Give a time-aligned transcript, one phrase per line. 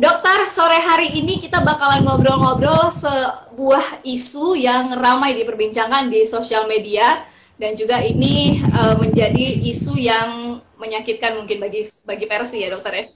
[0.00, 7.28] dokter, sore hari ini kita bakalan ngobrol-ngobrol sebuah isu yang ramai diperbincangkan di sosial media
[7.60, 13.06] dan juga ini uh, menjadi isu yang menyakitkan mungkin bagi bagi Persi ya dokter ya.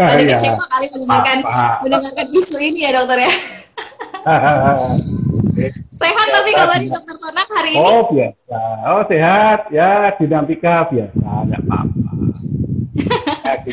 [0.00, 0.32] Ah, Ada iya.
[0.34, 1.38] kecewa kali mendengarkan
[1.84, 3.32] mendengarkan isu ini ya dokter ya.
[5.92, 7.84] sehat ya, tapi kabarnya dokter Tonak hari ini?
[7.84, 8.58] Oh biasa,
[8.88, 12.08] oh sehat ya dinamika biasa, tidak apa-apa.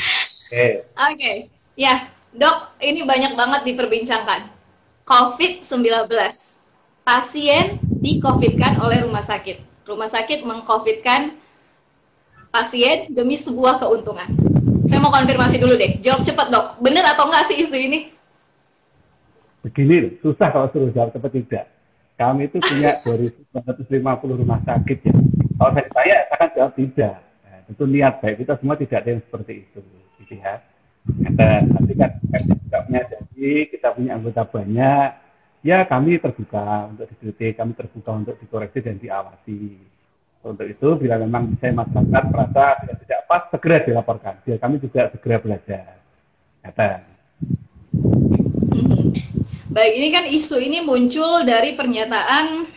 [0.47, 1.35] Oke, okay.
[1.79, 4.53] ya dok, ini banyak banget diperbincangkan.
[5.03, 6.07] COVID-19,
[7.01, 9.87] pasien di-COVID-kan oleh rumah sakit.
[9.87, 11.33] Rumah sakit meng-COVID-kan
[12.53, 14.29] pasien demi sebuah keuntungan.
[14.87, 17.99] Saya mau konfirmasi dulu deh, jawab cepat dok, benar atau enggak sih isu ini?
[19.67, 21.65] Begini, susah kalau suruh jawab cepat tidak.
[22.17, 25.13] Kami itu punya 2.950 rumah sakit ya.
[25.57, 27.15] Kalau saya tanya, saya akan jawab tidak.
[27.45, 29.79] Nah, tentu niat baik kita semua tidak ada yang seperti itu.
[30.23, 30.53] Gitu ya.
[31.07, 35.09] Dan nanti kan kita punya jadi, kita punya anggota banyak,
[35.63, 39.79] ya kami terbuka untuk dikritik, kami terbuka untuk dikoreksi dan diawasi.
[40.47, 44.35] Untuk itu, bila memang saya masyarakat merasa tidak, tidak pas, segera dilaporkan.
[44.47, 45.99] Biar kami juga segera belajar.
[46.63, 47.03] Kata.
[49.67, 52.76] Baik, ini kan isu ini muncul dari pernyataan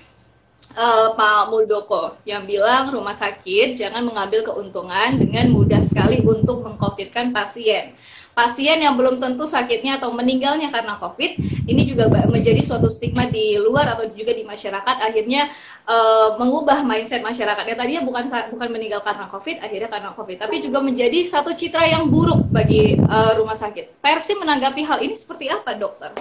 [0.76, 7.34] uh, Pak Muldoko yang bilang rumah sakit jangan mengambil keuntungan dengan mudah sekali untuk mengcovidkan
[7.34, 7.96] pasien.
[8.30, 11.32] Pasien yang belum tentu sakitnya atau meninggalnya karena COVID,
[11.66, 14.96] ini juga menjadi suatu stigma di luar atau juga di masyarakat.
[15.02, 15.50] Akhirnya
[15.84, 17.66] uh, mengubah mindset masyarakat.
[17.66, 21.84] Ya tadinya bukan bukan meninggal karena COVID, akhirnya karena COVID, tapi juga menjadi satu citra
[21.90, 23.98] yang buruk bagi uh, rumah sakit.
[23.98, 26.14] Persi menanggapi hal ini seperti apa, dokter?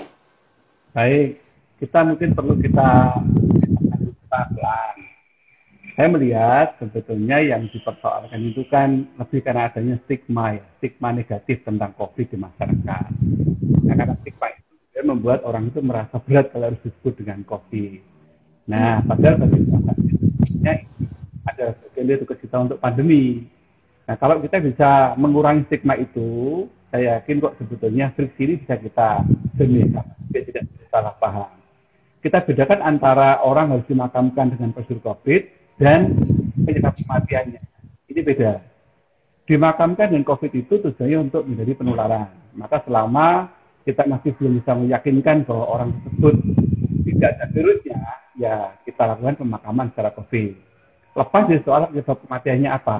[0.91, 1.39] Baik,
[1.78, 3.22] kita mungkin perlu kita
[4.30, 4.97] pelan.
[5.99, 11.91] Saya melihat sebetulnya yang dipersoalkan itu kan lebih karena adanya stigma ya, stigma negatif tentang
[11.99, 13.05] COVID di masyarakat.
[13.83, 18.00] Nah, karena stigma itu dia membuat orang itu merasa berat kalau harus disebut dengan COVID.
[18.72, 19.97] Nah, padahal bagi masyarakat
[21.51, 23.44] ada bagian itu kita untuk pandemi.
[24.07, 26.63] Nah, kalau kita bisa mengurangi stigma itu,
[26.95, 29.28] saya yakin kok sebetulnya friksi ini bisa kita
[29.59, 29.91] benih,
[30.31, 31.59] dia tidak salah paham
[32.19, 35.41] kita bedakan antara orang harus dimakamkan dengan prosedur COVID
[35.80, 36.19] dan
[36.68, 37.62] penyebab kematiannya.
[38.12, 38.52] Ini beda.
[39.47, 42.30] Dimakamkan dengan COVID itu tujuannya untuk menjadi penularan.
[42.53, 43.50] Maka selama
[43.88, 46.35] kita masih belum bisa meyakinkan bahwa orang tersebut
[47.07, 48.00] tidak ada virusnya,
[48.38, 50.51] ya kita lakukan pemakaman secara COVID.
[51.18, 52.96] Lepas dari soal penyebab kematiannya apa.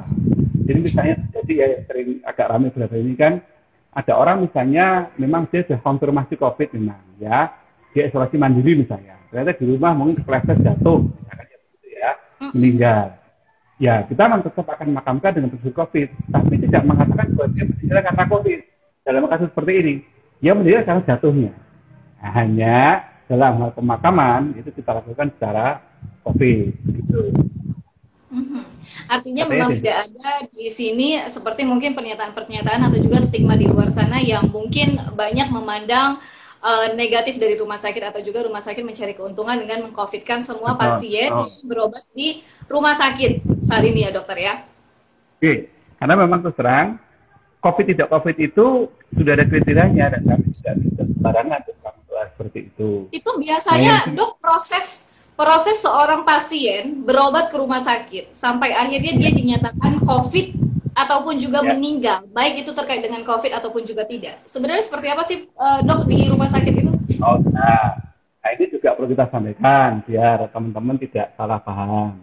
[0.66, 3.41] Jadi misalnya jadi ya sering agak ramai berada ini kan
[3.90, 7.50] ada orang misalnya memang dia sudah konfirmasi COVID memang ya
[7.95, 12.11] dia isolasi mandiri misalnya, ternyata di rumah mungkin kepleset jatuh, misalkan gitu ya,
[12.53, 13.05] meninggal.
[13.79, 18.01] Ya, kita memang tetap akan makamkan dengan prosedur COVID, tapi tidak mengatakan bahwa dia meninggal
[18.11, 18.59] karena COVID.
[19.07, 19.94] Dalam kasus seperti ini,
[20.44, 21.53] dia meninggal karena jatuhnya.
[22.19, 22.77] Nah, hanya
[23.31, 25.79] dalam hal pemakaman itu kita lakukan secara
[26.27, 27.21] COVID, gitu.
[29.09, 33.89] Artinya Katanya memang tidak ada di sini seperti mungkin pernyataan-pernyataan atau juga stigma di luar
[33.89, 36.21] sana yang mungkin banyak memandang
[36.64, 41.31] uh, negatif dari rumah sakit atau juga rumah sakit mencari keuntungan dengan mengcovidkan semua pasien
[41.31, 41.44] oh.
[41.44, 44.53] yang berobat di rumah sakit saat ini ya dokter ya.
[45.40, 47.00] Oke, karena memang terus terang
[47.59, 51.96] COVID tidak COVID itu sudah ada kriterianya dan kami tidak bisa sembarangan tentang
[52.40, 52.90] seperti itu.
[53.12, 59.31] Itu biasanya nah, dok proses proses seorang pasien berobat ke rumah sakit sampai akhirnya dia
[59.31, 60.48] dinyatakan COVID
[61.00, 61.72] ataupun juga ya.
[61.72, 64.44] meninggal, baik itu terkait dengan COVID ataupun juga tidak.
[64.44, 66.92] Sebenarnya seperti apa sih uh, dok di rumah sakit itu?
[67.24, 67.96] Oh, nah,
[68.44, 72.20] nah ini juga perlu kita sampaikan biar teman-teman tidak salah paham.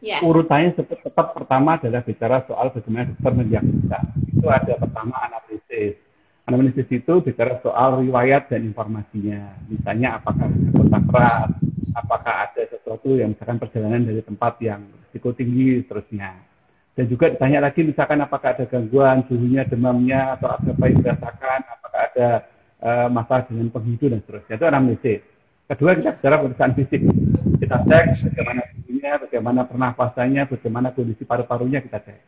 [0.00, 0.20] Ya.
[0.20, 3.98] Urutannya tetap, tetap pertama adalah bicara soal bagaimana dokter mendiagnosa.
[4.32, 5.96] Itu ada pertama anamnesis.
[6.44, 9.64] Anamnesis itu bicara soal riwayat dan informasinya.
[9.68, 11.50] Misalnya apakah ada kontak erat,
[11.96, 16.53] apakah ada sesuatu yang misalkan perjalanan dari tempat yang risiko tinggi, seterusnya
[16.94, 22.00] dan juga ditanya lagi misalkan apakah ada gangguan suhunya, demamnya, atau apa yang dirasakan, apakah
[22.14, 22.28] ada
[22.86, 24.54] uh, masalah dengan penghidu dan seterusnya.
[24.54, 25.20] Itu anamnesis.
[25.64, 27.00] Kedua kita bicara pemeriksaan fisik.
[27.58, 32.18] Kita cek bagaimana suhunya, bagaimana pernafasannya, bagaimana kondisi paru-parunya kita cek.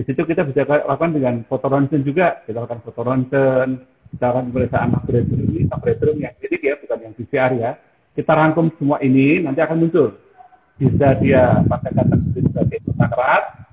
[0.00, 2.40] Di situ kita bisa lakukan dengan foto ronsen juga.
[2.48, 3.68] Kita lakukan foto ronsen,
[4.16, 7.70] kita lakukan pemeriksaan laboratorium ini, laboratorium yang jadi dia bukan yang PCR ya.
[8.16, 10.16] Kita rangkum semua ini, nanti akan muncul.
[10.80, 13.67] Bisa dia pakai kata sebagai kontak erat,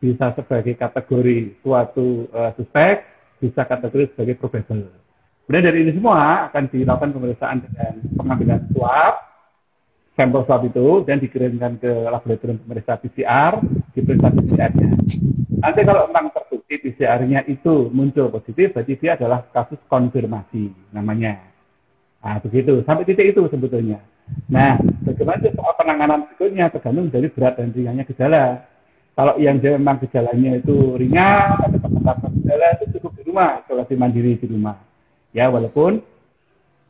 [0.00, 3.04] bisa sebagai kategori suatu uh, suspek,
[3.38, 4.88] bisa kategori sebagai probable.
[5.44, 9.14] Kemudian dari ini semua akan dilakukan pemeriksaan dengan pengambilan swab,
[10.14, 13.60] sampel swab itu dan dikirimkan ke laboratorium pemeriksa PCR,
[13.92, 14.90] diperiksa PCR-nya.
[15.60, 21.36] Nanti kalau memang terbukti PCR-nya itu muncul positif, berarti dia adalah kasus konfirmasi namanya.
[22.20, 22.84] Nah, begitu.
[22.84, 24.00] Sampai titik itu sebetulnya.
[24.46, 28.69] Nah, bagaimana soal penanganan berikutnya tergantung dari berat dan ringannya gejala.
[29.20, 34.40] Kalau yang memang gejalanya itu ringan, ada pengetatan gejala itu cukup di rumah, isolasi mandiri
[34.40, 34.80] di rumah.
[35.36, 36.00] Ya, walaupun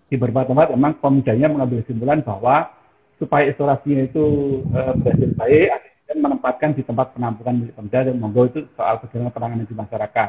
[0.07, 2.71] di beberapa tempat memang pemudanya mengambil kesimpulan bahwa
[3.19, 5.75] supaya isolasinya itu uh, berhasil baik,
[6.07, 10.29] dan menempatkan di tempat penampungan milik Pemda dan monggo itu soal bagaimana penanganan di masyarakat.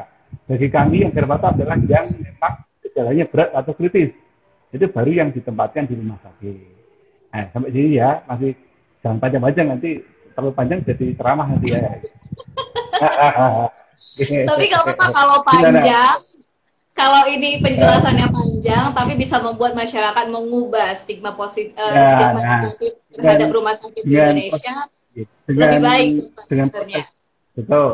[0.50, 4.10] Bagi kami yang terbatas adalah yang memang gejalanya berat atau kritis.
[4.74, 6.66] Itu baru yang ditempatkan di rumah sakit.
[7.30, 8.58] Nah, sampai sini ya, masih
[9.06, 10.02] jangan panjang-panjang nanti
[10.32, 11.80] terlalu panjang jadi ceramah nanti ya.
[14.48, 16.16] Tapi kalau apa kalau panjang,
[16.92, 22.60] kalau ini penjelasannya panjang, tapi bisa membuat masyarakat mengubah stigma positif, uh, ya, stigma nah,
[23.14, 24.76] terhadap dengan, rumah sakit di Indonesia
[25.46, 26.10] dengan, lebih baik
[26.48, 27.06] dengan proses,
[27.56, 27.88] betul.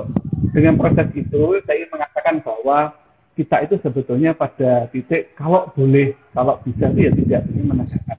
[0.55, 2.79] Dengan proses itu, saya ingin mengatakan bahwa
[3.39, 8.19] kita itu sebetulnya pada titik kalau boleh, kalau bisa ya tidak ingin menegakkan.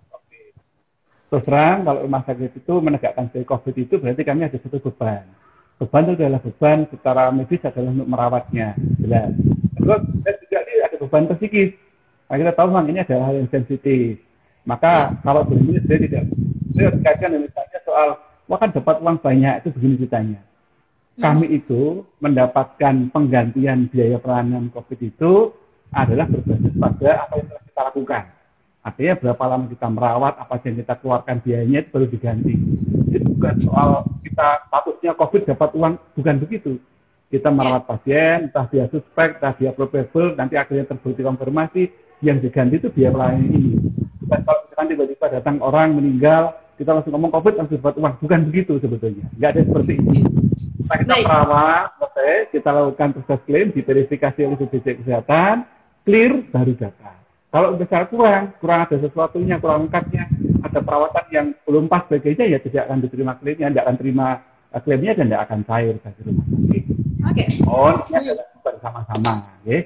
[1.30, 5.30] Terus terang, kalau rumah sakit itu menegakkan COVID itu berarti kami ada satu beban.
[5.78, 9.31] Beban itu adalah beban secara medis adalah untuk merawatnya, jelas.
[9.78, 10.60] Terus juga
[11.10, 11.74] beban psikis.
[12.30, 14.22] Nah, kita tahu memang ini adalah hal yang sensitif.
[14.68, 16.24] Maka kalau begini saya tidak
[16.70, 20.40] saya kaitkan misalnya soal wah kan dapat uang banyak itu begini ceritanya.
[21.18, 21.22] Ya.
[21.25, 25.58] Kami itu mendapatkan penggantian biaya pelayanan COVID itu
[25.90, 28.24] adalah berbasis pada apa yang telah kita lakukan.
[28.80, 32.54] Artinya berapa lama kita merawat, apa yang kita keluarkan biayanya itu baru diganti.
[33.12, 33.90] Jadi bukan soal
[34.24, 36.80] kita statusnya COVID dapat uang, bukan begitu
[37.30, 41.84] kita merawat pasien, entah dia suspek, entah dia probable, nanti akhirnya terbukti konfirmasi,
[42.26, 43.78] yang diganti itu biaya pelayanan ini.
[44.26, 48.14] Bukan kalau misalkan tiba-tiba datang orang meninggal, kita langsung ngomong COVID langsung dapat uang.
[48.25, 49.30] Bukan begitu sebetulnya.
[49.38, 50.12] Nggak ada seperti itu.
[50.90, 55.56] Nah, kita merawat, selesai, kita lakukan proses klaim, diverifikasi oleh BPJS Kesehatan,
[56.04, 57.18] clear, baru datang.
[57.50, 60.30] Kalau besar kurang, kurang ada sesuatunya, kurang lengkapnya,
[60.62, 64.28] ada perawatan yang belum pas sebagainya, ya tidak akan diterima klaimnya, tidak akan terima
[64.69, 66.84] eh, klaimnya dan tidak akan cair bagi rumah sakit.
[67.25, 67.34] Oke.
[67.34, 67.48] Okay.
[67.66, 69.34] Oh, adalah bersama-sama,
[69.66, 69.81] ya.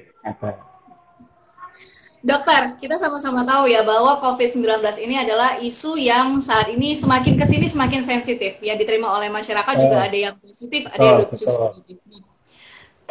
[2.24, 4.64] Dokter, kita sama-sama tahu ya bahwa COVID-19
[5.04, 8.56] ini adalah isu yang saat ini semakin ke sini semakin sensitif.
[8.64, 9.80] Ya diterima oleh masyarakat oh.
[9.84, 12.23] juga ada yang positif, ada yang oh, juga negatif.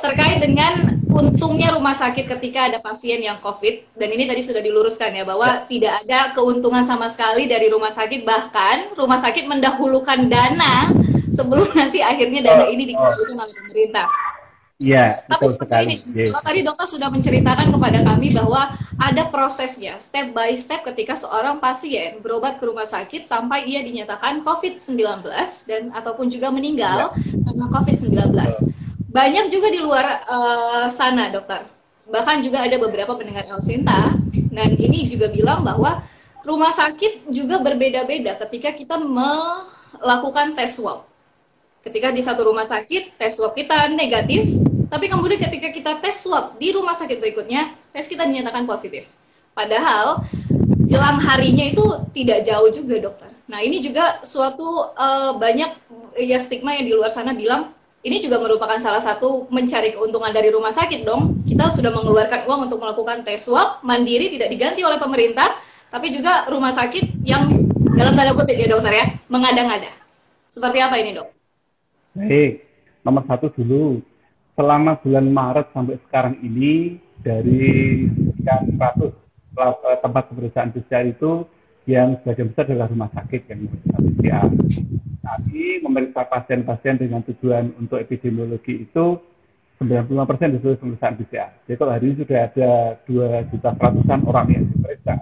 [0.03, 5.15] Terkait dengan untungnya rumah sakit ketika ada pasien yang COVID, dan ini tadi sudah diluruskan
[5.15, 5.71] ya bahwa ya.
[5.71, 10.91] tidak ada keuntungan sama sekali dari rumah sakit, bahkan rumah sakit mendahulukan dana
[11.31, 14.07] sebelum nanti akhirnya dana ini dikembalikan oleh pemerintah.
[14.83, 15.95] Iya, Tapi sekali.
[16.11, 21.15] Ini, kalau tadi dokter sudah menceritakan kepada kami bahwa ada prosesnya, step by step ketika
[21.15, 25.23] seorang pasien berobat ke rumah sakit sampai ia dinyatakan COVID-19
[25.71, 27.39] dan ataupun juga meninggal ya.
[27.47, 28.19] karena COVID-19.
[29.13, 31.69] Banyak juga di luar uh, sana, dokter.
[32.10, 34.18] Bahkan juga ada beberapa pendengar El Sinta
[34.50, 36.01] dan ini juga bilang bahwa
[36.42, 41.07] rumah sakit juga berbeda-beda ketika kita melakukan tes swab
[41.83, 44.48] Ketika di satu rumah sakit, tes swab kita negatif,
[44.88, 49.12] tapi kemudian ketika kita tes swab di rumah sakit berikutnya, tes kita dinyatakan positif.
[49.51, 50.24] Padahal
[50.88, 51.83] jelang harinya itu
[52.15, 53.30] tidak jauh juga dokter.
[53.51, 55.75] Nah ini juga suatu uh, banyak
[56.24, 60.51] ya stigma yang di luar sana bilang ini juga merupakan salah satu mencari keuntungan dari
[60.51, 61.39] rumah sakit dong.
[61.47, 65.55] Kita sudah mengeluarkan uang untuk melakukan tes swab mandiri tidak diganti oleh pemerintah,
[65.88, 67.48] tapi juga rumah sakit yang
[67.95, 69.95] dalam tanda kutip ya dokter ya mengada-ngada.
[70.51, 71.31] Seperti apa ini dok?
[72.19, 72.67] Baik,
[73.07, 74.03] nomor satu dulu.
[74.53, 79.15] Selama bulan Maret sampai sekarang ini, dari sekian ratus
[79.57, 81.48] eh, tempat pemeriksaan PCR itu,
[81.83, 84.47] yang sebagian besar adalah rumah sakit yang memeriksa PCR.
[85.23, 89.19] Kami memeriksa pasien-pasien dengan tujuan untuk epidemiologi itu
[89.83, 91.49] 95% dari seluruh pemeriksaan PCR.
[91.67, 92.71] Jadi kalau hari ini sudah ada
[93.03, 95.13] 2 juta seratusan orang yang diperiksa.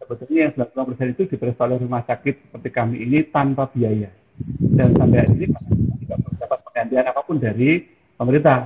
[0.00, 4.08] Sebetulnya yang 95% itu diperiksa oleh rumah sakit seperti kami ini tanpa biaya.
[4.56, 5.46] Dan sampai hari ini
[6.04, 7.84] tidak mendapat penggantian apa pun dari
[8.16, 8.58] pemerintah.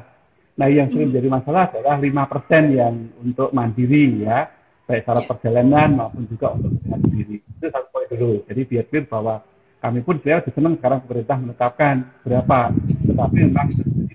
[0.52, 2.94] Nah, yang sering menjadi masalah adalah lima persen yang
[3.25, 4.46] untuk mandiri ya,
[4.92, 7.40] baik syarat perjalanan maupun juga untuk dengan diri.
[7.40, 8.44] Itu satu poin dulu.
[8.44, 9.40] Jadi biar clear bahwa
[9.80, 11.94] kami pun sebenarnya lebih senang sekarang pemerintah menetapkan
[12.28, 12.61] berapa.
[13.08, 13.68] Tetapi memang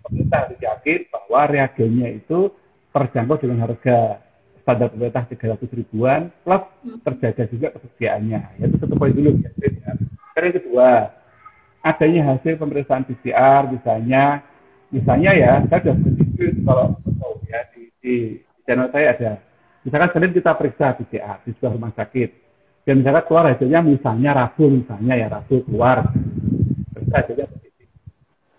[0.05, 2.39] pemerintah harus yakin bahwa reagennya itu
[2.93, 4.22] terjangkau dengan harga
[4.62, 6.63] standar pemerintah 300 ribuan plus
[7.01, 8.41] terjaga juga ketersediaannya.
[8.62, 9.50] Itu satu poin dulu ya.
[9.57, 10.91] Sekarang yang kedua,
[11.81, 14.46] adanya hasil pemeriksaan PCR misalnya
[14.93, 16.96] misalnya ya saya sudah berdiskusi kalau
[17.48, 18.15] ya di, di
[18.67, 19.31] channel saya ada
[19.88, 22.29] misalkan Senin kita periksa PCR di sebuah rumah sakit
[22.84, 26.08] Dan misalnya keluar hasilnya misalnya Rabu misalnya ya Rabu keluar
[27.12, 27.88] hasilnya positif.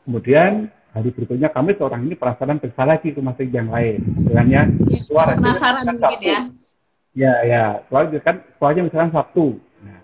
[0.04, 4.04] Kemudian hari berikutnya kami seorang ini penasaran periksa lagi ke rumah sakit yang lain.
[4.20, 6.28] Misalnya ya, keluar penasaran mungkin Sabtu.
[6.28, 6.40] ya.
[7.16, 9.46] Ya ya, keluar kan keluarnya misalnya Sabtu.
[9.80, 10.00] Nah,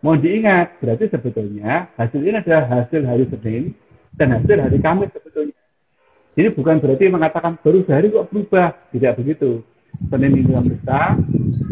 [0.00, 3.76] mohon diingat berarti sebetulnya hasil ini adalah hasil hari Senin
[4.16, 5.56] dan hasil hari Kamis sebetulnya.
[6.36, 9.64] Jadi bukan berarti mengatakan baru sehari kok berubah, tidak begitu.
[10.06, 11.18] Senin ini yang besar,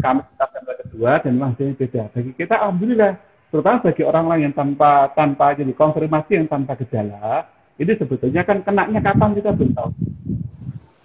[0.01, 2.03] Kamis tetap tanggal kedua dan hasilnya beda.
[2.11, 3.13] Bagi kita alhamdulillah,
[3.53, 7.47] terutama bagi orang lain yang tanpa tanpa jadi konfirmasi yang tanpa gejala,
[7.79, 9.89] ini sebetulnya kan kenaknya kapan kita belum tahu.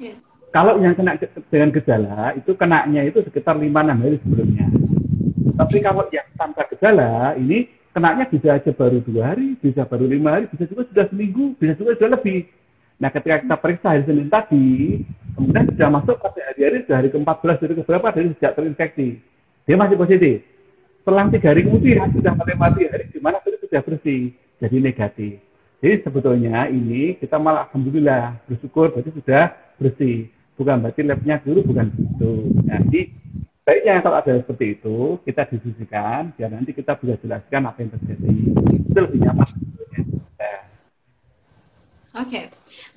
[0.01, 0.17] Yeah.
[0.51, 1.15] Kalau yang kena
[1.47, 4.67] dengan gejala itu kenaknya itu sekitar 5-6 hari sebelumnya.
[5.61, 10.39] Tapi kalau yang tanpa gejala ini kenaknya bisa aja baru dua hari, bisa baru lima
[10.39, 12.47] hari, bisa juga sudah seminggu, bisa juga sudah lebih.
[13.01, 15.01] Nah, ketika kita periksa hari Senin tadi,
[15.41, 19.09] kemudian sudah masuk pada hari-hari hari ke-14, hari ke-berapa dari sejak terinfeksi.
[19.65, 20.45] Dia masih positif.
[21.01, 25.41] Selang tiga hari kemudian sudah melewati hari di mana itu sudah bersih, jadi negatif.
[25.81, 30.29] Jadi sebetulnya ini kita malah alhamdulillah bersyukur berarti sudah bersih.
[30.61, 32.33] Bukan berarti labnya dulu bukan begitu.
[32.69, 33.03] Nah, jadi
[33.65, 38.29] baiknya kalau ada seperti itu kita diskusikan biar nanti kita bisa jelaskan apa yang terjadi.
[38.77, 39.49] Itu lebih nyaman.
[42.11, 42.45] Oke, okay.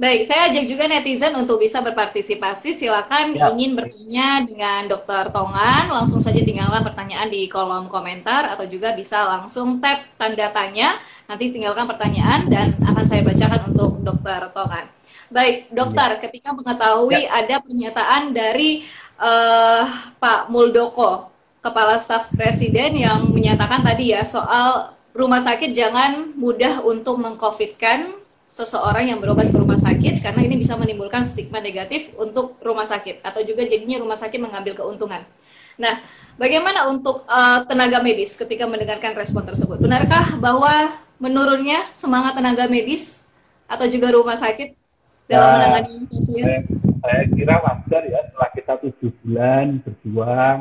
[0.02, 0.26] baik.
[0.26, 2.82] Saya ajak juga netizen untuk bisa berpartisipasi.
[2.82, 3.54] Silakan ya.
[3.54, 9.22] ingin bertanya dengan Dokter Tongan, langsung saja tinggalkan pertanyaan di kolom komentar atau juga bisa
[9.30, 10.98] langsung tap tanda tanya.
[11.30, 14.90] Nanti tinggalkan pertanyaan dan akan saya bacakan untuk Dokter Tongan.
[15.30, 16.20] Baik, Dokter, ya.
[16.26, 17.38] ketika mengetahui ya.
[17.38, 18.82] ada pernyataan dari
[19.22, 21.30] uh, Pak Muldoko,
[21.62, 28.23] Kepala Staf Presiden yang menyatakan tadi ya soal rumah sakit jangan mudah untuk mengcovidkan
[28.54, 33.26] seseorang yang berobat ke rumah sakit karena ini bisa menimbulkan stigma negatif untuk rumah sakit
[33.26, 35.26] atau juga jadinya rumah sakit mengambil keuntungan.
[35.74, 36.06] Nah,
[36.38, 39.82] bagaimana untuk uh, tenaga medis ketika mendengarkan respon tersebut?
[39.82, 43.26] Benarkah bahwa menurunnya semangat tenaga medis
[43.66, 44.78] atau juga rumah sakit
[45.26, 46.46] dalam nah, menangani pasien?
[46.46, 46.60] Saya,
[47.02, 50.58] saya kira wajar ya setelah kita tujuh bulan berjuang,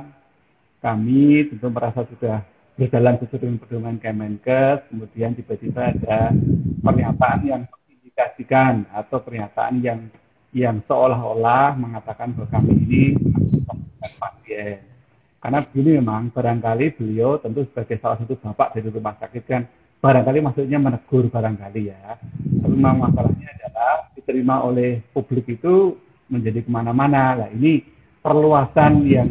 [0.80, 2.40] kami tentu merasa sudah
[2.80, 6.32] berjalan sesuai dengan pedoman Kemenkes, kemudian tiba-tiba ada
[6.80, 7.62] pernyataan yang
[8.12, 10.00] mengindikasikan atau pernyataan yang
[10.52, 13.02] yang seolah-olah mengatakan bahwa kami ini
[14.20, 14.84] pasien.
[15.40, 19.64] Karena begini memang barangkali beliau tentu sebagai salah satu bapak dari rumah sakit kan
[19.98, 22.20] barangkali maksudnya menegur barangkali ya.
[22.60, 25.96] Tapi memang masalahnya adalah diterima oleh publik itu
[26.28, 27.34] menjadi ke mana-mana.
[27.42, 27.80] Lah ini
[28.20, 29.28] perluasan yang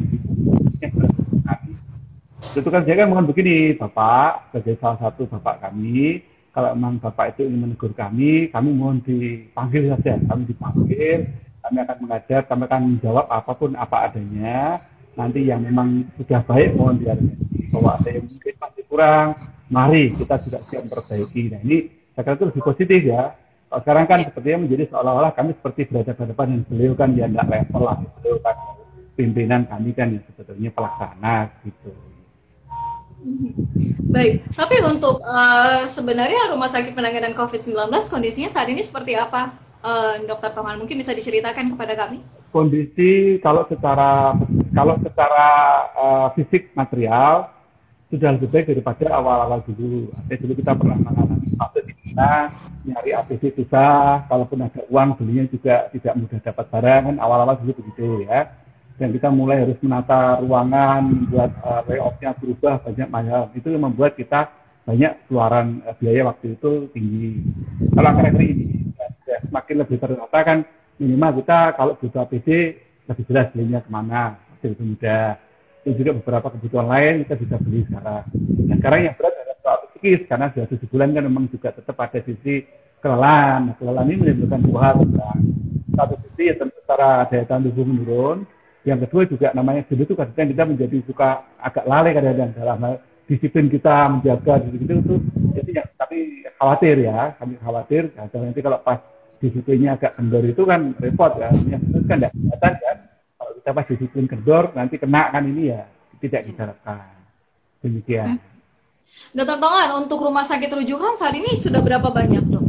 [2.52, 7.36] itu kan saya kan mohon begini Bapak sebagai salah satu Bapak kami kalau memang Bapak
[7.36, 10.20] itu ingin menegur kami, kami mohon dipanggil saja.
[10.20, 11.32] Kami dipanggil,
[11.64, 14.84] kami akan mengajar, kami akan menjawab apa pun apa adanya.
[15.16, 17.40] Nanti yang memang sudah baik mohon dihargai.
[17.72, 19.28] Bahwa ada yang mungkin masih kurang,
[19.72, 21.42] mari kita juga siap memperbaiki.
[21.56, 21.78] Nah ini
[22.12, 23.24] saya kira itu lebih positif ya.
[23.72, 27.32] Kalau sekarang kan sepertinya menjadi seolah-olah kami seperti berada di depan yang beliau kan ya
[27.32, 27.96] tidak level lah.
[28.20, 28.56] Beliau kan
[29.16, 32.11] pimpinan kami kan yang sebetulnya pelaksana gitu.
[34.12, 40.26] Baik, tapi untuk uh, sebenarnya rumah sakit penanganan COVID-19 kondisinya saat ini seperti apa, uh,
[40.26, 40.82] Dokter Tongan?
[40.82, 42.20] Mungkin bisa diceritakan kepada kami?
[42.52, 44.36] Kondisi kalau secara
[44.76, 45.48] kalau secara
[45.96, 47.48] uh, fisik material
[48.12, 50.12] sudah lebih baik daripada awal-awal dulu.
[50.12, 52.52] Artinya dulu kita pernah mengalami fase di mana
[52.84, 57.72] nyari APC susah, kalaupun ada uang belinya juga tidak mudah dapat barang kan awal-awal dulu
[57.80, 58.52] begitu ya
[59.02, 63.50] dan kita mulai harus menata ruangan, buat uh, layoutnya berubah banyak macam.
[63.58, 64.54] Itu membuat kita
[64.86, 67.42] banyak keluaran uh, biaya waktu itu tinggi.
[67.98, 68.94] Kalau akhir-akhir ini
[69.26, 70.58] ya, semakin lebih tertata kan
[71.02, 72.78] minimal kita kalau butuh APD
[73.10, 75.34] lebih jelas belinya ke mana, lebih mudah.
[75.82, 78.22] Dan juga beberapa kebutuhan lain kita bisa beli sekarang.
[78.70, 81.98] Nah, sekarang yang berat adalah soal psikis karena sudah tujuh bulan kan memang juga tetap
[81.98, 82.70] ada sisi
[83.02, 83.74] kelelahan.
[83.82, 85.02] Kelelahan ini menimbulkan dua hal.
[85.98, 88.46] Satu sisi ya tentu secara daya tahan tubuh menurun,
[88.82, 92.94] yang kedua juga namanya dulu itu kadang kita menjadi suka agak lalai kadang-kadang dalam hal
[93.30, 95.16] disiplin kita menjaga gitu-gitu itu.
[95.56, 96.18] Jadi yang tapi
[96.58, 98.04] khawatir ya kami khawatir.
[98.18, 99.00] Kadang nanti kalau pas
[99.38, 101.50] disiplinnya agak kendor itu kan repot ya.
[101.70, 102.98] Yang itu kan tidak kelihatan kan.
[103.38, 105.82] Kalau kita pas disiplin kendor nanti kena kan ini ya
[106.18, 107.06] tidak diharapkan.
[107.86, 108.42] Demikian.
[109.36, 112.66] Dokter Tongan untuk rumah sakit rujukan saat ini sudah berapa banyak dok?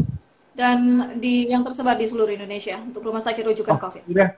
[0.52, 0.78] Dan
[1.16, 4.02] di yang tersebar di seluruh Indonesia untuk rumah sakit rujukan oh, COVID?
[4.04, 4.28] Sudah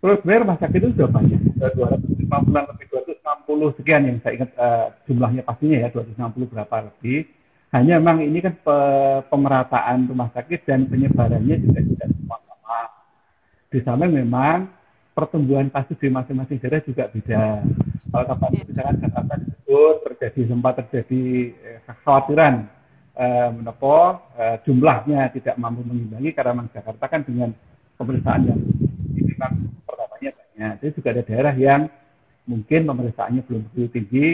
[0.00, 4.50] Terus sebenarnya rumah sakit itu sudah banyak, sudah 250 lebih 260 sekian yang saya ingat
[4.56, 7.28] uh, jumlahnya pastinya ya 260 berapa lebih.
[7.70, 8.78] Hanya memang ini kan pe
[9.28, 12.80] pemerataan rumah sakit dan penyebarannya juga tidak semua sama.
[13.68, 14.72] Di sana memang
[15.12, 17.60] pertumbuhan kasus di masing-masing daerah juga beda.
[18.08, 21.22] Kalau tempat misalkan Jakarta disebut terjadi sempat terjadi
[21.60, 22.54] eh, kekhawatiran
[23.20, 27.52] eh, menopo eh, jumlahnya tidak mampu mengimbangi karena memang Jakarta kan dengan
[28.00, 28.60] pemeriksaan yang
[29.12, 29.36] ini
[30.60, 30.76] banyak.
[30.84, 31.80] Jadi juga ada daerah yang
[32.44, 34.26] mungkin pemeriksaannya belum begitu tinggi,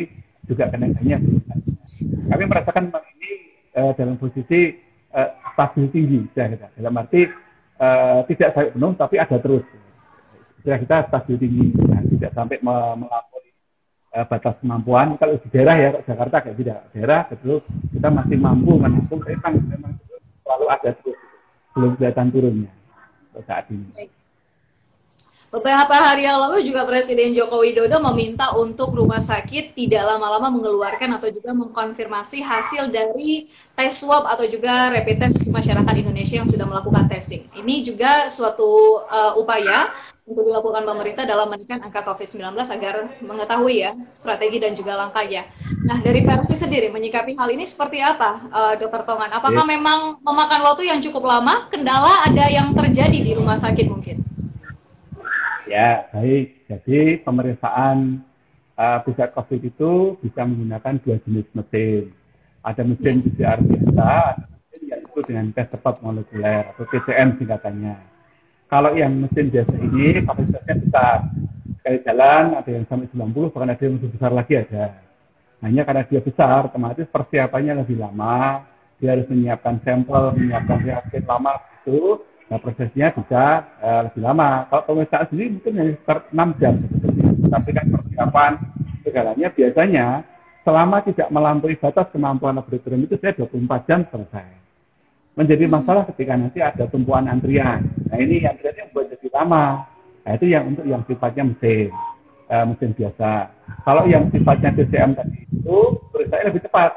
[0.51, 1.43] juga kenaikannya belum
[2.27, 3.31] Kami merasakan ini
[3.79, 4.75] eh, dalam posisi
[5.15, 7.23] eh, stabil tinggi, ya, dalam arti
[7.79, 9.65] eh, tidak sampai penuh tapi ada terus
[10.59, 13.55] istilah kita stabil tinggi, nah, tidak sampai melampaui
[14.19, 15.15] uh, batas kemampuan.
[15.15, 17.63] Kalau di daerah ya, Jakarta kayak tidak daerah, betul
[17.95, 19.95] kita masih mampu menampung, memang, memang
[20.43, 21.19] selalu ada terus,
[21.71, 22.73] belum kelihatan turunnya
[23.47, 24.11] saat ini.
[25.57, 31.17] Beberapa hari yang lalu juga Presiden Joko Widodo meminta untuk rumah sakit tidak lama-lama mengeluarkan
[31.17, 36.69] atau juga mengkonfirmasi hasil dari tes swab atau juga rapid test masyarakat Indonesia yang sudah
[36.69, 37.49] melakukan testing.
[37.57, 39.97] Ini juga suatu uh, upaya
[40.29, 45.49] untuk dilakukan pemerintah dalam menekan angka COVID-19 agar mengetahui ya strategi dan juga langkahnya.
[45.89, 49.33] Nah, dari versi sendiri menyikapi hal ini seperti apa, uh, Dokter Tongan?
[49.33, 49.73] Apakah yeah.
[49.73, 51.73] memang memakan waktu yang cukup lama?
[51.73, 54.26] Kendala ada yang terjadi di rumah sakit mungkin?
[55.67, 56.63] Ya, baik.
[56.71, 58.23] Jadi pemeriksaan
[58.79, 62.15] uh, PCR COVID itu bisa menggunakan dua jenis mesin.
[62.63, 64.07] Ada mesin PCR biasa,
[64.39, 67.97] ada mesin yang itu dengan tes cepat molekuler atau TCM singkatannya.
[68.67, 71.19] Kalau yang mesin biasa ini kapasitasnya besar.
[71.83, 74.85] Sekali jalan ada yang sampai 90, bahkan ada yang lebih besar lagi ada.
[75.63, 78.67] Hanya karena dia besar, otomatis persiapannya lebih lama.
[78.99, 84.71] Dia harus menyiapkan sampel, menyiapkan reagen lama itu Nah prosesnya bisa uh, lebih lama.
[84.71, 86.75] Kalau pemeriksaan sendiri mungkin hanya sekitar 6 jam.
[87.47, 88.53] Tapi kan persiapan
[89.03, 90.07] segalanya biasanya
[90.63, 94.47] selama tidak melampaui batas kemampuan laboratorium itu saya 24 jam selesai.
[95.37, 97.83] Menjadi masalah ketika nanti ada tumpuan antrian.
[98.11, 99.83] Nah ini antriannya buat jadi lama.
[100.23, 101.91] Nah itu yang untuk yang sifatnya mesin,
[102.51, 103.51] uh, mesin biasa.
[103.83, 105.79] Kalau yang sifatnya TCM tadi itu
[106.31, 106.95] saya lebih cepat,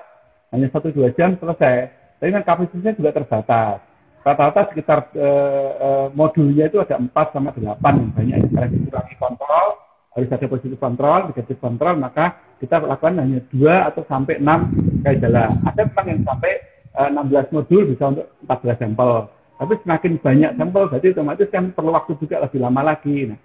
[0.53, 1.89] hanya satu dua jam selesai.
[2.21, 3.88] Tapi kan kapasitasnya juga terbatas
[4.29, 8.37] rata-rata sekitar uh, uh, modulnya itu ada 4 sama 8 yang banyak.
[8.45, 9.67] Yang karena dikurangi kontrol
[10.13, 15.17] harus ada positif kontrol, negatif kontrol maka kita lakukan hanya 2 atau sampai 6 kayak
[15.23, 15.49] jalan.
[15.65, 16.51] Ada memang yang sampai
[16.97, 19.11] eh, 16 modul bisa untuk 14 sampel.
[19.59, 23.17] Tapi semakin banyak sampel berarti otomatis kan perlu waktu juga lebih lama lagi.
[23.27, 23.39] Nah,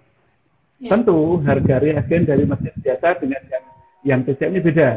[0.79, 0.91] ya.
[0.95, 3.65] tentu harga reagen dari mesin biasa dengan yang
[4.05, 4.91] yang TCM ini beda.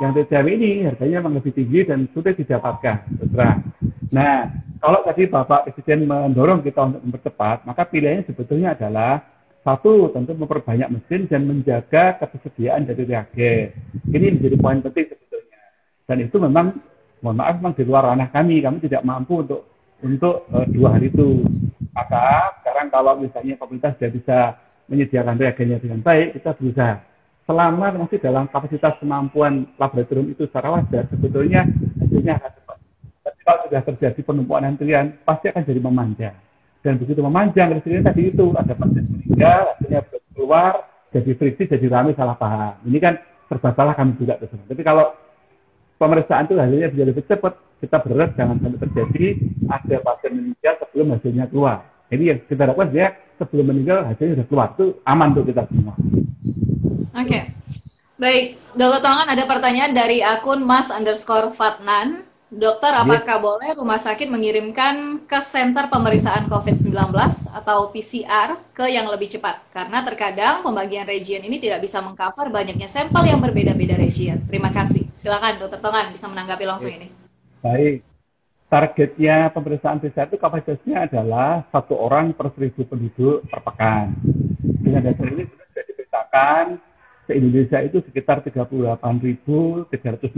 [0.00, 2.96] Yang TCM ini harganya memang lebih tinggi dan sudah didapatkan
[3.30, 3.58] terang.
[4.16, 4.48] Nah,
[4.82, 9.22] kalau tadi Bapak Presiden mendorong kita untuk mempercepat, maka pilihannya sebetulnya adalah
[9.62, 13.70] satu, tentu memperbanyak mesin dan menjaga ketersediaan dari reagen.
[14.10, 15.60] Ini menjadi poin penting sebetulnya.
[16.10, 16.82] Dan itu memang,
[17.22, 18.58] mohon maaf, memang di luar ranah kami.
[18.58, 19.70] Kami tidak mampu untuk
[20.02, 21.46] untuk uh, dua hari itu.
[21.94, 24.38] Maka sekarang kalau misalnya pemerintah sudah bisa
[24.90, 26.98] menyediakan reagennya dengan baik, kita berusaha.
[27.46, 31.70] Selama masih dalam kapasitas kemampuan laboratorium itu secara wajar, sebetulnya
[32.02, 32.52] hasilnya akan
[33.42, 36.36] kalau sudah terjadi penumpukan antrian, pasti akan jadi memanjang.
[36.82, 40.00] Dan begitu memanjang, resikonya tadi itu ada pasien meninggal, akhirnya
[40.34, 40.72] keluar,
[41.14, 42.74] jadi friksi, jadi rame, salah paham.
[42.88, 43.14] Ini kan
[43.46, 44.40] serba salah kami juga.
[44.40, 44.66] Tersebut.
[44.66, 45.14] Tapi kalau
[46.00, 49.26] pemeriksaan itu hasilnya bisa lebih cepat, kita berharap jangan sampai terjadi
[49.70, 51.76] ada pasien meninggal sebelum hasilnya keluar.
[52.10, 53.06] Jadi yang kita lakukan dia
[53.38, 54.68] sebelum meninggal hasilnya sudah keluar.
[54.74, 55.94] Itu aman untuk kita semua.
[57.12, 57.28] Oke.
[57.28, 57.42] Okay.
[58.22, 62.22] Baik, Dokter Tongan ada pertanyaan dari akun Mas underscore Fatnan.
[62.52, 63.00] Dokter, iya.
[63.00, 63.44] apakah yeah.
[63.48, 66.92] boleh rumah sakit mengirimkan ke center pemeriksaan COVID-19
[67.48, 69.64] atau PCR ke yang lebih cepat?
[69.72, 74.36] Karena terkadang pembagian region ini tidak bisa mengcover banyaknya sampel yang berbeda-beda region.
[74.52, 75.08] Terima kasih.
[75.16, 77.08] Silakan Dokter Tongan bisa menanggapi langsung ini.
[77.64, 78.04] Baik.
[78.68, 84.12] Targetnya pemeriksaan PCR itu kapasitasnya adalah satu orang per seribu penduduk per pekan.
[84.60, 86.64] Dengan dasar ini sudah diberitakan
[87.32, 90.36] se Indonesia itu sekitar 38.369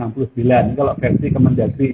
[0.78, 1.90] kalau versi Kemendagri.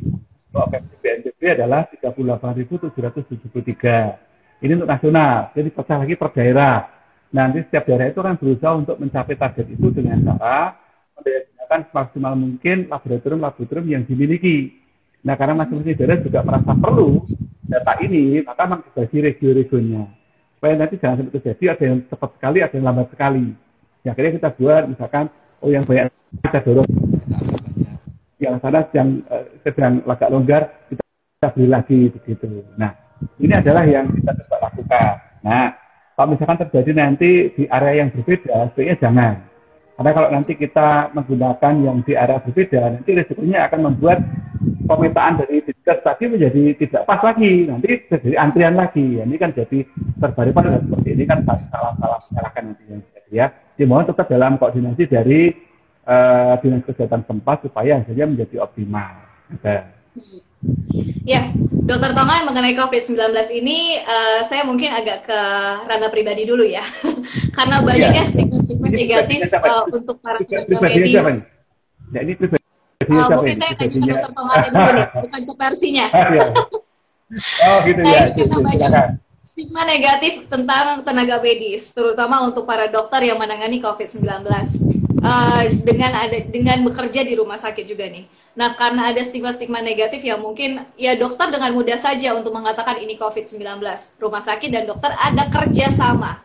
[0.52, 4.60] Kalau versi BNPB adalah 38.773.
[4.60, 6.84] Ini untuk nasional, jadi pecah lagi per daerah.
[7.32, 10.76] Nanti setiap daerah itu akan berusaha untuk mencapai target itu dengan cara
[11.16, 14.76] mendayakan semaksimal mungkin laboratorium-laboratorium yang dimiliki.
[15.24, 17.24] Nah, karena masing-masing daerah juga merasa perlu
[17.72, 20.04] data ini, maka memang dibagi regio-regionnya.
[20.60, 23.69] Supaya nanti jangan sampai terjadi ada yang cepat sekali, ada yang lambat sekali.
[24.00, 25.28] Ya, akhirnya kita buat misalkan
[25.60, 26.08] oh yang banyak
[26.40, 26.88] kita dorong
[28.40, 32.64] yang sana yang uh, sedang agak longgar kita, kita beli lagi begitu.
[32.80, 32.96] Nah,
[33.36, 35.12] ini adalah yang kita coba lakukan.
[35.44, 35.76] Nah,
[36.16, 39.34] kalau misalkan terjadi nanti di area yang berbeda, sebaiknya jangan.
[40.00, 44.24] Karena kalau nanti kita menggunakan yang di area berbeda, nanti resikonya akan membuat
[44.88, 49.20] pemetaan dari tes tadi menjadi tidak pas lagi, nanti jadi antrian lagi.
[49.20, 49.84] Ya, ini kan jadi
[50.16, 53.46] terbalik pada seperti ini kan salah-salah masyarakat nanti yang jadi ya.
[53.80, 55.56] Dimohon tetap dalam koordinasi dari
[56.04, 59.24] uh, dinas kesehatan tempat supaya hasilnya menjadi optimal.
[59.56, 59.96] Ada.
[61.24, 65.40] Ya, Dokter Tongan mengenai COVID-19 ini uh, saya mungkin agak ke
[65.88, 66.84] ranah pribadi dulu ya.
[67.56, 67.86] Karena iya.
[67.88, 71.24] banyaknya stigma-stigma negatif uh, untuk para tenaga medis.
[72.12, 72.60] Ya, ini pribadi
[73.08, 76.06] uh, mungkin saya tanya ke Dokter Tongan dulu nih, bukan ke versinya.
[77.66, 78.20] oh, gitu nah, ya.
[78.28, 78.90] Ini karena banyak
[79.50, 84.46] stigma negatif tentang tenaga medis, terutama untuk para dokter yang menangani COVID-19.
[85.20, 88.24] Uh, dengan ada dengan bekerja di rumah sakit juga nih.
[88.56, 93.20] Nah, karena ada stigma-stigma negatif yang mungkin ya dokter dengan mudah saja untuk mengatakan ini
[93.20, 93.60] COVID-19.
[94.16, 96.40] Rumah sakit dan dokter ada kerjasama.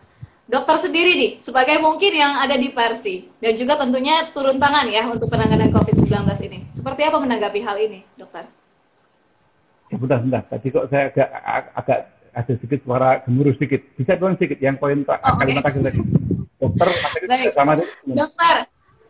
[0.46, 5.10] Dokter sendiri nih, sebagai mungkin yang ada di Persi, dan juga tentunya turun tangan ya
[5.10, 6.70] untuk penanganan COVID-19 ini.
[6.70, 8.46] Seperti apa menanggapi hal ini, dokter?
[9.90, 10.44] Ya, bentar, bentar.
[10.46, 11.30] Tadi kok saya agak,
[11.74, 12.00] agak
[12.36, 13.82] ada sedikit suara gemuruh sedikit.
[13.96, 15.80] Bisa tuan sedikit yang poin oh, kalimat okay.
[15.80, 16.00] tadi.
[16.56, 16.88] Dokter,
[17.52, 18.56] sama Dokter,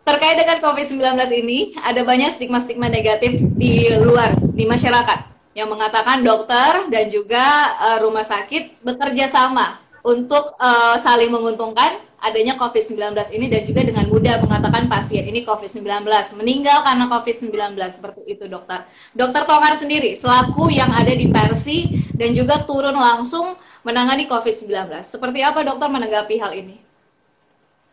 [0.06, 1.02] terkait dengan COVID-19
[1.34, 5.20] ini, ada banyak stigma-stigma negatif di luar, di masyarakat,
[5.58, 12.58] yang mengatakan dokter dan juga uh, rumah sakit bekerja sama untuk uh, saling menguntungkan adanya
[12.62, 16.06] COVID-19 ini dan juga dengan mudah mengatakan pasien ini COVID-19
[16.38, 18.86] meninggal karena COVID-19 seperti itu dokter.
[19.18, 25.02] Dokter Tongar sendiri selaku yang ada di Persi dan juga turun langsung menangani COVID-19.
[25.02, 26.78] Seperti apa dokter menanggapi hal ini?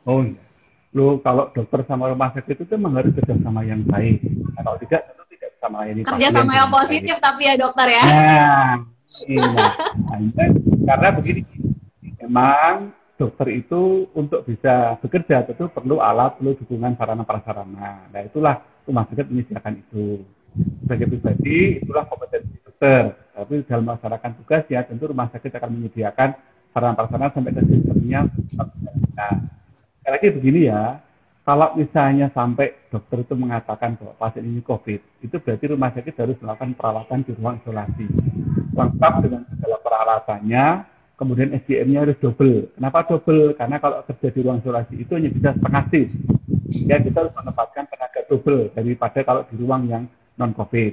[0.05, 0.53] Oh iya
[0.92, 4.20] lo kalau dokter sama rumah sakit itu memang harus kerjasama yang baik.
[4.53, 7.25] Nah, kalau tidak tentu tidak bisa melayani Kerjasama yang positif baik.
[7.25, 8.05] tapi ya dokter ya.
[8.05, 8.72] Nah,
[9.29, 9.44] iya.
[10.12, 10.48] Nah,
[10.85, 11.40] karena begini,
[12.33, 18.09] memang dokter itu untuk bisa bekerja tentu perlu alat, perlu dukungan sarana prasarana.
[18.09, 20.25] Nah itulah rumah sakit menyediakan itu.
[20.85, 23.12] Sebagai pribadi itulah kompetensi dokter.
[23.37, 26.29] Tapi dalam melaksanakan tugas ya tentu rumah sakit akan menyediakan
[26.73, 28.25] sarana prasarana sampai ke sistemnya.
[29.12, 29.37] Nah,
[30.01, 30.99] Sekali lagi begini ya,
[31.47, 36.35] kalau misalnya sampai dokter itu mengatakan bahwa pasien ini COVID, itu berarti rumah sakit harus
[36.42, 38.11] melakukan perawatan di ruang isolasi.
[38.75, 40.66] Lengkap dengan segala peralatannya,
[41.16, 42.72] kemudian SDM-nya harus double.
[42.75, 43.55] Kenapa double?
[43.55, 46.12] Karena kalau kerja di ruang isolasi itu hanya bisa setengah shift.
[46.88, 50.05] Ya kita harus menempatkan tenaga double daripada kalau di ruang yang
[50.40, 50.92] non-COVID.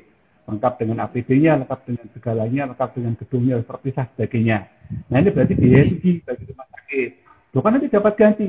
[0.49, 4.65] Lengkap dengan APD-nya, lengkap dengan segalanya, lengkap dengan gedungnya, terpisah sebagainya.
[5.13, 7.09] Nah ini berarti biaya tinggi bagi rumah sakit.
[7.53, 8.47] Bukan nanti dapat ganti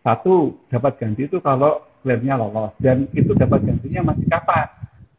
[0.00, 4.66] satu dapat ganti itu kalau klaimnya lolos dan itu dapat gantinya masih kapan?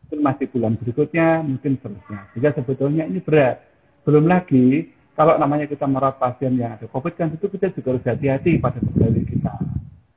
[0.07, 2.19] Mungkin masih bulan berikutnya, mungkin seterusnya.
[2.35, 3.63] Jika sebetulnya ini berat.
[4.01, 8.05] Belum lagi kalau namanya kita merawat pasien yang ada COVID kan itu kita juga harus
[8.07, 9.53] hati-hati pada pegawai kita.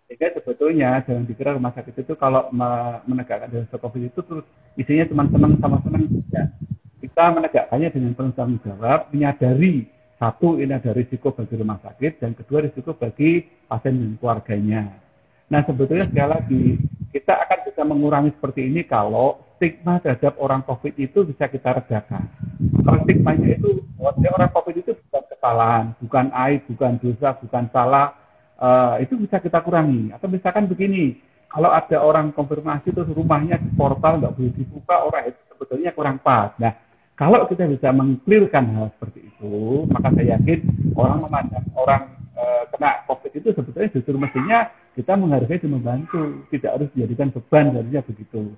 [0.07, 2.47] Sehingga sebetulnya jangan dikira rumah sakit itu kalau
[3.05, 4.47] menegakkan dari COVID itu terus
[4.79, 6.47] isinya teman-teman sama senang ya.
[7.03, 12.33] Kita menegakkannya dengan penuh tanggung jawab, menyadari satu, ini ada risiko bagi rumah sakit, dan
[12.33, 14.83] kedua, risiko bagi pasien dan keluarganya.
[15.53, 16.65] Nah, sebetulnya sekali lagi,
[17.13, 22.27] kita akan bisa mengurangi seperti ini kalau stigma terhadap orang COVID itu bisa kita redakan.
[22.85, 28.15] Kalau stigmanya itu, orang COVID itu bukan kesalahan, bukan aib, bukan dosa, bukan salah,
[28.59, 30.11] uh, itu bisa kita kurangi.
[30.15, 31.19] Atau misalkan begini,
[31.55, 36.19] kalau ada orang konfirmasi terus rumahnya di portal nggak boleh dibuka, orang itu sebetulnya kurang
[36.19, 36.51] pas.
[36.59, 36.75] Nah,
[37.15, 40.67] kalau kita bisa mengklirkan hal seperti itu, maka saya yakin
[40.99, 42.03] orang memandang orang
[42.35, 44.67] e, kena COVID itu sebetulnya justru mestinya
[44.99, 48.51] kita menghargai dan membantu, tidak harus dijadikan beban harusnya begitu.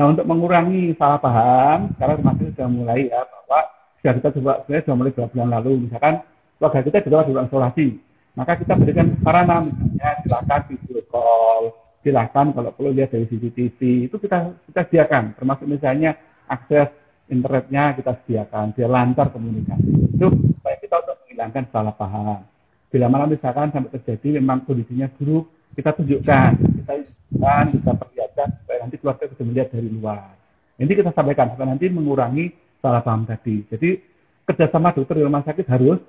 [0.00, 3.68] Nah untuk mengurangi salah paham, sekarang masih sudah mulai ya bahwa
[4.00, 6.14] sudah kita coba sebenarnya sudah mulai dua bulan lalu, misalkan
[6.56, 7.86] keluarga kita juga di isolasi,
[8.32, 11.62] maka kita berikan sarana misalnya silakan video call,
[12.00, 16.16] silakan kalau perlu lihat dari CCTV itu kita kita sediakan, termasuk misalnya
[16.48, 16.88] akses
[17.28, 20.16] internetnya kita sediakan, dia lancar komunikasi.
[20.16, 22.40] Itu supaya kita untuk menghilangkan salah paham.
[22.88, 25.44] Bila mana misalkan sampai terjadi memang kondisinya buruk,
[25.76, 30.32] kita tunjukkan, kita tunjukkan, kita perlihatkan supaya nanti keluarga bisa melihat dari luar.
[30.80, 33.66] Ini kita sampaikan supaya nanti mengurangi salah paham tadi.
[33.68, 34.00] Jadi
[34.48, 36.00] kerjasama dokter di rumah sakit harus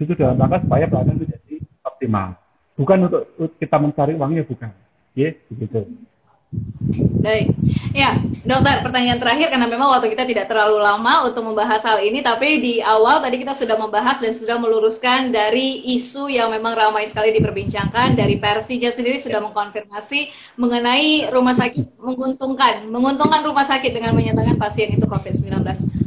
[0.00, 2.28] justru dalam rangka supaya pelayanan menjadi optimal.
[2.74, 3.22] Bukan untuk
[3.60, 4.70] kita mencari uangnya, bukan.
[5.14, 5.86] Ya, begitu.
[7.24, 7.56] Baik,
[7.96, 12.20] ya dokter pertanyaan terakhir karena memang waktu kita tidak terlalu lama untuk membahas hal ini
[12.20, 17.08] tapi di awal tadi kita sudah membahas dan sudah meluruskan dari isu yang memang ramai
[17.08, 18.12] sekali diperbincangkan.
[18.20, 20.28] Dari Persija sendiri sudah mengkonfirmasi
[20.60, 25.64] mengenai rumah sakit menguntungkan menguntungkan rumah sakit dengan menyatakan pasien itu COVID-19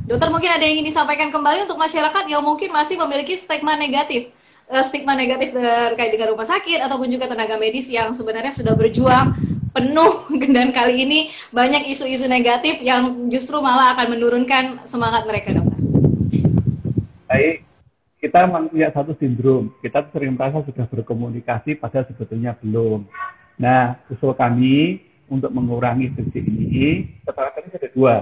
[0.07, 4.31] dokter mungkin ada yang ingin disampaikan kembali untuk masyarakat yang mungkin masih memiliki stigma negatif
[4.71, 9.46] eh, stigma negatif terkait dengan rumah sakit ataupun juga tenaga medis yang sebenarnya sudah berjuang
[9.77, 11.19] penuh dan kali ini
[11.53, 15.77] banyak isu-isu negatif yang justru malah akan menurunkan semangat mereka dokter.
[17.29, 17.61] Baik,
[18.17, 19.69] kita punya satu sindrom.
[19.83, 23.05] Kita sering merasa sudah berkomunikasi, padahal sebetulnya belum.
[23.61, 26.87] Nah, usul kami untuk mengurangi friksi ini,
[27.27, 28.15] kata-kata ada dua.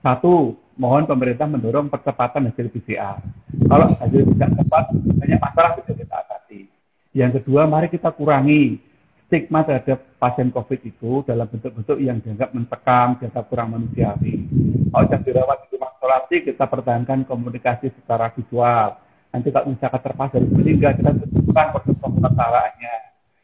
[0.00, 3.18] Satu, mohon pemerintah mendorong percepatan hasil PCR.
[3.66, 6.60] Kalau hasil tidak cepat, banyak masalah bisa kita atasi.
[7.16, 8.78] Yang kedua, mari kita kurangi
[9.26, 14.48] stigma terhadap pasien COVID itu dalam bentuk-bentuk yang dianggap mencekam, dianggap kurang manusiawi.
[14.88, 18.96] Kalau yang dirawat di rumah isolasi, kita pertahankan komunikasi secara visual.
[19.30, 22.94] Nanti kalau misalkan terpaksa dari meninggal, kita tentukan proses pemulasaraannya.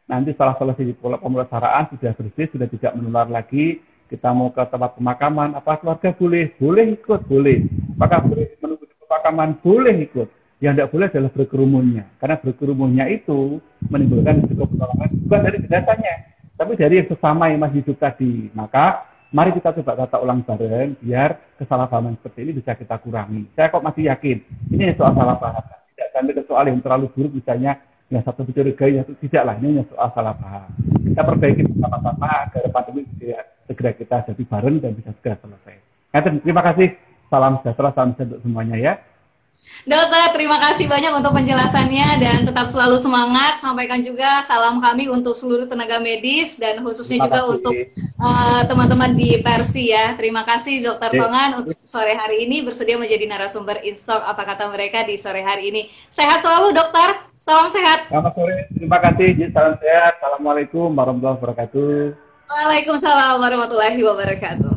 [0.09, 5.53] Nanti setelah selesai pemulasaraan sudah bersih, sudah tidak menular lagi, kita mau ke tempat pemakaman,
[5.53, 6.53] apa keluarga boleh?
[6.57, 7.65] Boleh ikut, boleh.
[7.97, 9.49] Apakah boleh menunggu di pemakaman?
[9.61, 10.29] Boleh ikut
[10.63, 12.03] yang tidak boleh adalah berkerumunnya.
[12.23, 13.59] Karena berkerumunnya itu
[13.91, 16.15] menimbulkan risiko penularan bukan dari jenazahnya,
[16.53, 18.49] tapi dari yang sesama yang masih hidup tadi.
[18.53, 23.49] Maka mari kita coba tata ulang bareng biar kesalahpahaman seperti ini bisa kita kurangi.
[23.57, 24.37] Saya kok masih yakin
[24.69, 25.65] ini soal salah paham.
[25.93, 27.81] Tidak sampai ke soal yang terlalu buruk misalnya
[28.13, 29.55] yang satu mencurigai, yang tidak lah.
[29.57, 30.69] Ini hanya soal salah paham.
[31.01, 35.75] Kita perbaiki bersama-sama agar pandemi bisa segera kita jadi bareng dan bisa segera selesai.
[36.13, 36.93] Nah, terima kasih.
[37.33, 38.93] Salam sejahtera, salam sehat untuk semuanya ya.
[39.83, 43.59] Dokter, terima kasih banyak untuk penjelasannya dan tetap selalu semangat.
[43.59, 49.17] Sampaikan juga salam kami untuk seluruh tenaga medis dan khususnya juga untuk eh, teman-teman uh,
[49.19, 50.15] di Persi ya.
[50.15, 51.19] Terima kasih Dokter yeah.
[51.19, 55.67] Tongan untuk sore hari ini bersedia menjadi narasumber Instok apa kata mereka di sore hari
[55.67, 55.91] ini.
[56.15, 57.27] Sehat selalu Dokter.
[57.35, 58.07] Salam sehat.
[58.07, 58.71] Selamat sore.
[58.71, 59.35] Terima kasih.
[59.51, 60.15] Salam sehat.
[60.23, 61.91] Assalamualaikum warahmatullahi wabarakatuh.
[62.47, 64.72] Waalaikumsalam warahmatullahi wabarakatuh.